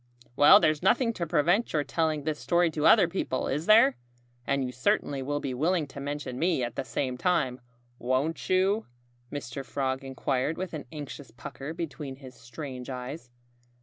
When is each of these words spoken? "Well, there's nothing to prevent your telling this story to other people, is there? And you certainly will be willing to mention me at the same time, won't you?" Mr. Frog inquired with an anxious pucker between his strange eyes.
"Well, 0.35 0.59
there's 0.59 0.81
nothing 0.81 1.13
to 1.13 1.27
prevent 1.27 1.73
your 1.73 1.83
telling 1.83 2.23
this 2.23 2.39
story 2.39 2.71
to 2.71 2.87
other 2.87 3.07
people, 3.07 3.47
is 3.47 3.67
there? 3.67 3.97
And 4.47 4.65
you 4.65 4.71
certainly 4.71 5.21
will 5.21 5.39
be 5.39 5.53
willing 5.53 5.85
to 5.89 5.99
mention 5.99 6.39
me 6.39 6.63
at 6.63 6.75
the 6.75 6.83
same 6.83 7.19
time, 7.19 7.61
won't 7.99 8.49
you?" 8.49 8.87
Mr. 9.31 9.63
Frog 9.63 10.03
inquired 10.03 10.57
with 10.57 10.73
an 10.73 10.85
anxious 10.91 11.29
pucker 11.29 11.71
between 11.75 12.15
his 12.15 12.33
strange 12.33 12.89
eyes. 12.89 13.29